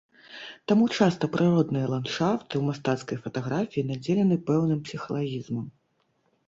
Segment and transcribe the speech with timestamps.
[0.71, 5.65] Таму часта прыродныя ландшафты ў мастацкай фатаграфіі надзелены пэўным псіхалагізмам.